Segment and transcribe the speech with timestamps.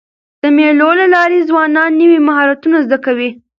[0.41, 3.29] د مېلو له لاري ځوانان نوي مهارتونه زده کوي.